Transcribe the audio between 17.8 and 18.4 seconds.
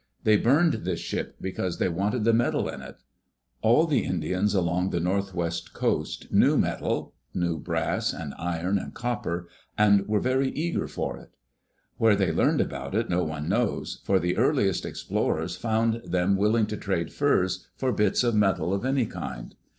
bits of